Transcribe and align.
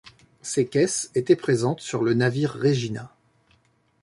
Ces 0.41 0.65
caisses 0.65 1.11
étaient 1.13 1.35
présentes 1.35 1.79
sur 1.81 2.01
le 2.01 2.15
navire 2.15 2.53
Regina. 2.59 3.15